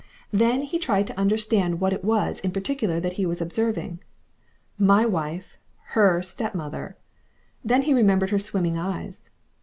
[0.31, 3.99] Then he tried to understand what it was in particular that he was observing.
[4.79, 5.57] "My wife"
[5.93, 6.97] "HER stepmother!"
[7.63, 9.29] Then he remembered her swimming eyes.